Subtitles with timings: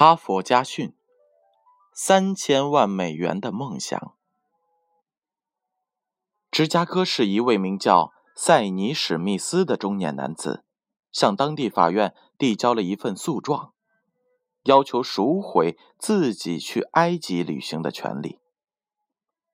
[0.00, 0.94] 哈佛家训：
[1.92, 4.14] 三千万美元的梦想。
[6.52, 10.62] 芝加哥市一位名叫塞尼·史密斯的中年男子，
[11.10, 13.72] 向当地法院递交了一份诉状，
[14.62, 18.38] 要求赎回自己去埃及旅行的权利，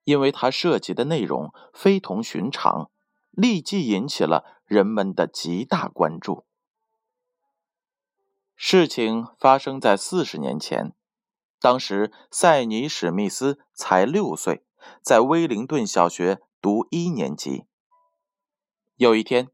[0.03, 2.91] 因为他涉及的内容非同寻常，
[3.31, 6.45] 立即引起了人们的极大关注。
[8.55, 10.93] 事情发生在四十年前，
[11.59, 14.63] 当时塞尼·史密斯才六岁，
[15.01, 17.65] 在威灵顿小学读一年级。
[18.95, 19.49] 有一天，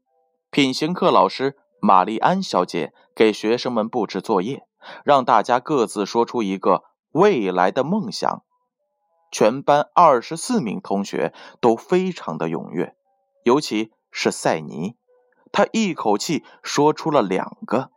[0.50, 4.68] 品行课老师玛丽安小姐给学生们布置作业，
[5.04, 8.44] 让大家各自说出一个未来的梦想。
[9.32, 12.94] 全班二十四名同学都非常的踊跃，
[13.42, 14.94] 尤其是塞尼，
[15.50, 17.90] 他一口气说出了两个。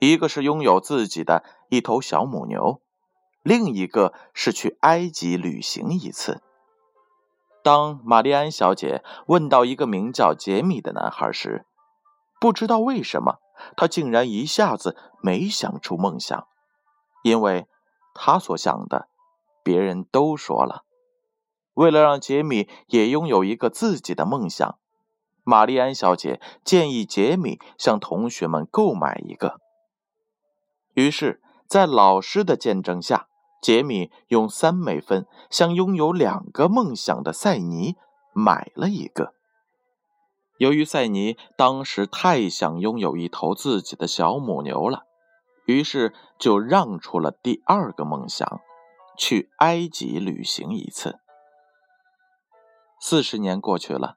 [0.00, 2.80] 一个是拥有自己的一头小母牛，
[3.42, 6.40] 另一个是去埃及旅行一次。
[7.62, 11.66] 当玛丽安小姐问到一个名叫杰米的男孩时，
[12.40, 13.40] 不知道为什么，
[13.76, 16.48] 他竟然一下子没想出梦想，
[17.22, 17.68] 因为
[18.14, 19.08] 他所想的，
[19.62, 20.84] 别人都说了。
[21.74, 24.78] 为了让杰米也拥有一个自己的梦想，
[25.44, 29.60] 玛丽安小姐建议杰米向同学们购买一个。
[31.00, 33.28] 于是，在老师的见证下，
[33.62, 37.96] 杰米用三美分向拥有两个梦想的塞尼
[38.32, 39.34] 买了一个。
[40.58, 45.04] 由于塞尼当时太想拥有一头自己的小母牛了，
[45.64, 48.60] 于是就让出了第二个梦想，
[49.16, 51.18] 去埃及旅行一次。
[53.00, 54.16] 四十年过去了，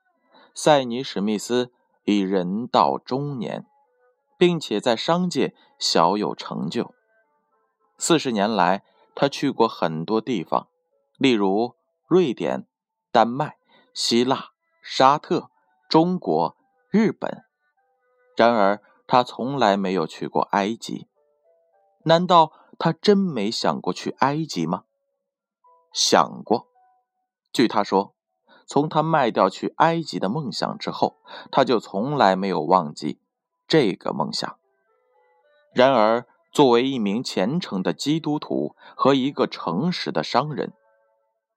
[0.53, 1.71] 塞尼·史密斯
[2.03, 3.65] 已人到中年。
[4.37, 6.93] 并且在商界小有成就。
[7.97, 8.83] 四十年来，
[9.15, 10.67] 他去过很多地方，
[11.17, 11.75] 例如
[12.07, 12.65] 瑞典、
[13.11, 13.57] 丹麦、
[13.93, 14.49] 希腊、
[14.81, 15.49] 沙特、
[15.87, 16.57] 中国、
[16.89, 17.43] 日本。
[18.35, 21.07] 然而，他从来没有去过埃及。
[22.05, 24.83] 难道他真没想过去埃及吗？
[25.93, 26.67] 想过。
[27.53, 28.15] 据他说，
[28.65, 31.17] 从他卖掉去埃及的梦想之后，
[31.51, 33.19] 他就从来没有忘记。
[33.73, 34.59] 这个梦想。
[35.73, 40.73] 然而，作为一名虔诚的基督徒和一个诚实的商人，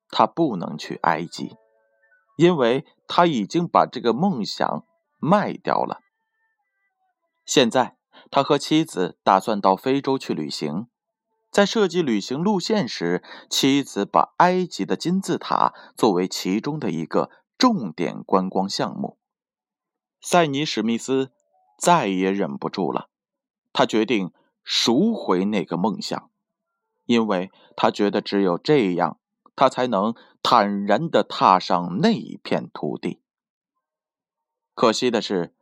[0.09, 1.59] 他不能去埃及，
[2.39, 4.87] 因为他已经把这个梦想
[5.19, 6.01] 卖掉了。
[7.45, 7.99] 现在，
[8.31, 10.87] 他和妻子打算到非洲去旅行。
[11.51, 17.29] 在设计旅行路线时，妻子把埃及的金字塔作为其中的一个
[17.59, 19.19] 重点观光项目。
[20.23, 21.36] 塞尼·史密斯。
[21.77, 23.09] 再也忍不住了，
[23.73, 24.33] 他决定
[24.65, 26.31] 赎回那个梦想，
[27.05, 29.19] 因为他觉得只有这样，
[29.55, 33.21] 他才能坦然地踏上那一片土地。
[34.75, 35.55] 可惜的是，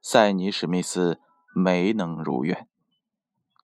[0.00, 1.18] 塞尼·史密斯
[1.54, 2.68] 没能如愿。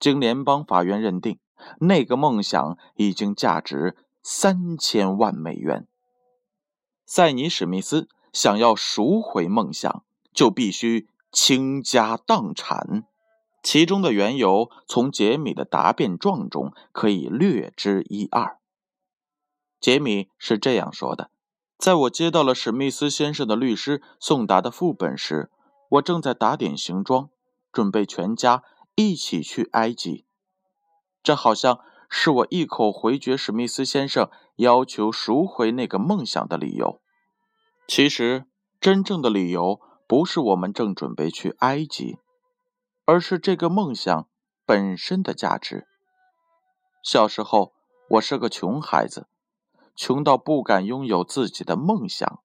[0.01, 1.39] 经联邦法院认定，
[1.81, 5.87] 那个梦想已经价值三千万美元。
[7.07, 10.03] 塞尼·史密斯想要赎回梦想，
[10.33, 11.09] 就必须。
[11.35, 13.05] 倾家荡产，
[13.61, 18.57] 其中的缘由从杰米的答辩状中可以略知一二。
[19.81, 21.31] 杰米是这样说的
[21.77, 25.51] ：“在我接到了史密斯先生的律师送达的副本时，
[25.89, 27.29] 我正在打点行装，
[27.73, 28.63] 准备全家
[28.95, 30.25] 一起去埃及。
[31.21, 37.01] 这好像是我一口回绝史密斯先生要求赎回那个梦想的理由。
[37.89, 38.47] 其实，
[38.81, 42.19] 真正的理由……”不是我们正准备去埃及，
[43.05, 44.29] 而是这个梦想
[44.67, 45.87] 本身的价值。
[47.03, 47.73] 小时候，
[48.11, 49.29] 我是个穷孩子，
[49.97, 52.41] 穷到不敢拥有自己的梦想。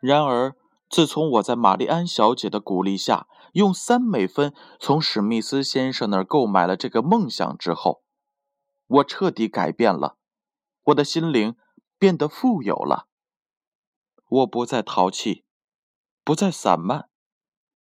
[0.00, 0.56] 然而，
[0.88, 8.02] 自从我在玛丽安小姐的鼓励下，用三美分从史密斯先生那儿购买了这个梦想之后，
[8.86, 10.16] 我彻底改变了，
[10.84, 11.56] 我的心灵
[11.98, 13.06] 变得富有了。
[14.28, 15.44] 我不再淘气。
[16.22, 17.08] 不再散漫，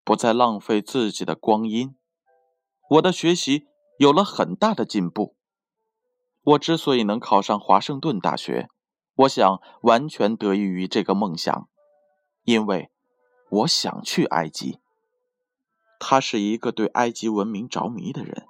[0.03, 1.95] 不再浪费自己的光阴。
[2.89, 5.35] 我的学习有了很大的进步。
[6.41, 8.69] 我之所以能考上华盛顿大学，
[9.15, 11.67] 我想完全得益于这个梦想，
[12.43, 12.89] 因为
[13.49, 14.79] 我想去埃及。
[15.99, 18.47] 他是一个对埃及文明着迷的人。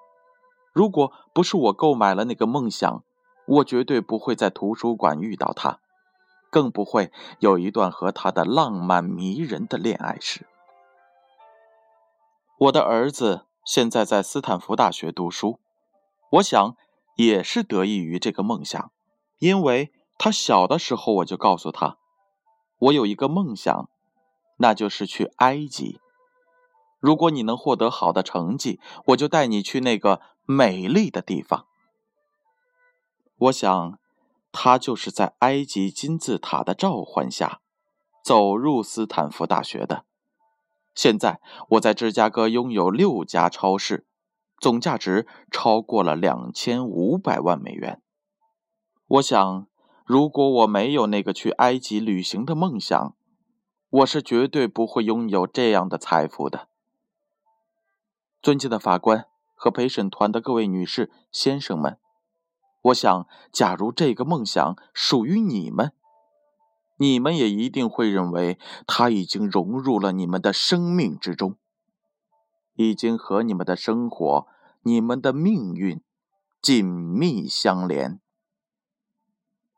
[0.71, 3.03] 如果不是我购买了那个梦想，
[3.47, 5.81] 我绝对不会在图书馆遇到他。
[6.49, 10.47] 更不会有一段和他的浪漫迷人的恋爱史。
[12.57, 15.59] 我的儿子现在在斯坦福大学读书，
[16.31, 16.75] 我想
[17.15, 18.91] 也是得益于这个梦想，
[19.37, 21.97] 因为他小的时候我就告诉他，
[22.79, 23.89] 我有一个梦想，
[24.57, 26.01] 那就是去埃及。
[26.99, 31.65] 如果你能获得好的成绩，我就带你去那个美丽的地方。
[33.37, 33.97] 我想，
[34.51, 37.61] 他就是在埃及金字塔的召唤下，
[38.23, 40.05] 走入斯坦福大学的。
[40.95, 44.05] 现在我在芝加哥拥有六家超市，
[44.59, 48.01] 总价值超过了两千五百万美元。
[49.07, 49.67] 我想，
[50.05, 53.15] 如果我没有那个去埃及旅行的梦想，
[53.89, 56.67] 我是绝对不会拥有这样的财富的。
[58.41, 59.25] 尊敬的法官
[59.55, 61.97] 和陪审团的各位女士、先生们，
[62.81, 65.93] 我想，假如这个梦想属于你们。
[67.01, 71.57] 你们也一定会认为，它已经融入了你们的生命之中，
[72.73, 74.47] 已经和你们的生活、
[74.81, 76.01] 你们的命运
[76.61, 78.19] 紧密相连。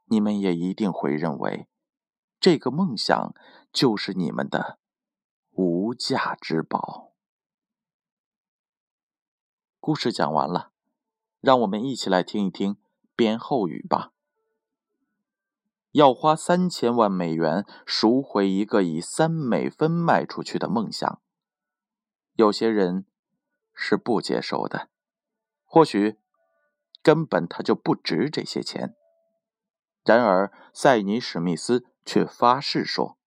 [0.05, 1.67] 你们也一定会认为，
[2.39, 3.35] 这个梦想
[3.71, 4.79] 就是你们的
[5.51, 7.11] 无价之宝。
[9.79, 10.71] 故事讲完了，
[11.39, 12.77] 让我们一起来听一听
[13.21, 14.13] 编后语吧。
[15.91, 21.21] 要花三千万美元赎回一个以三美分卖出去的梦想，
[22.33, 23.05] 有些人
[23.75, 24.89] 是不接受的，
[25.63, 26.17] 或许
[27.03, 28.95] 根本他就不值这些钱。
[30.03, 33.19] 然而，塞尼史密斯却发誓说，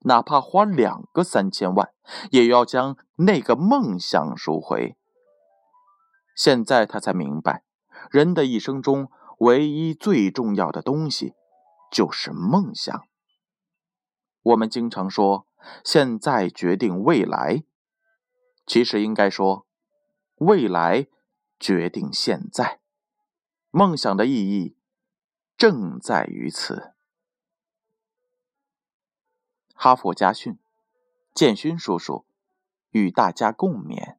[0.00, 1.94] 哪怕花两个三千万，
[2.30, 4.98] 也要将那个梦想赎回。
[6.36, 7.63] 现在他才明白，
[8.10, 11.34] 人的一生中唯一最重要的东西。
[11.94, 13.06] 就是梦想。
[14.42, 15.46] 我们经常说
[15.84, 17.62] “现在决定未来”，
[18.66, 19.64] 其实应该说
[20.38, 21.06] “未来
[21.60, 22.80] 决定现在”。
[23.70, 24.76] 梦想的意义
[25.56, 26.94] 正在于此。
[29.72, 30.58] 哈佛家训，
[31.32, 32.26] 建勋叔叔
[32.90, 34.16] 与大家共勉。